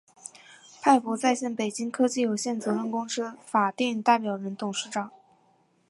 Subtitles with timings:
[0.81, 5.11] 派博在线（北京）科技有限责任公司法定代表人、董事长